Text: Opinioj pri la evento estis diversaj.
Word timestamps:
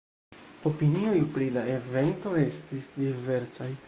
Opinioj 0.69 1.19
pri 1.35 1.49
la 1.57 1.65
evento 1.73 2.33
estis 2.45 2.89
diversaj. 2.97 3.73